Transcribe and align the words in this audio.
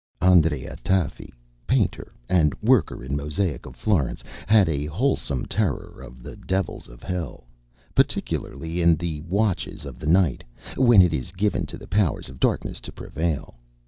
Andrea 0.19 0.77
Tafi, 0.83 1.31
painter 1.67 2.11
and 2.27 2.59
worker 2.59 3.03
in 3.03 3.15
mosaic 3.15 3.67
of 3.67 3.75
Florence, 3.75 4.23
had 4.47 4.67
a 4.67 4.87
wholesome 4.87 5.45
terror 5.45 6.01
of 6.01 6.23
the 6.23 6.35
Devils 6.35 6.87
of 6.87 7.03
Hell, 7.03 7.45
particularly 7.93 8.81
in 8.81 8.95
the 8.95 9.21
watches 9.21 9.85
of 9.85 9.99
the 9.99 10.07
night, 10.07 10.43
when 10.75 11.03
it 11.03 11.13
is 11.13 11.31
given 11.31 11.67
to 11.67 11.77
the 11.77 11.85
powers 11.87 12.29
of 12.29 12.39
Darkness 12.39 12.81
to 12.81 12.91
prevail. 12.91 13.59